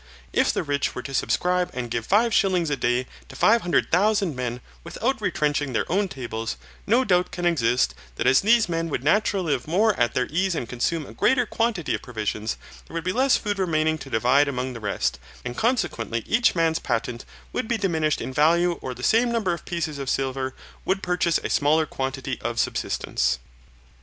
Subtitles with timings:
[0.33, 3.91] If the rich were to subscribe and give five shillings a day to five hundred
[3.91, 8.89] thousand men without retrenching their own tables, no doubt can exist, that as these men
[8.89, 12.95] would naturally live more at their ease and consume a greater quantity of provisions, there
[12.95, 17.23] would be less food remaining to divide among the rest, and consequently each man's patent
[17.53, 21.37] would be diminished in value or the same number of pieces of silver would purchase
[21.43, 23.37] a smaller quantity of subsistence.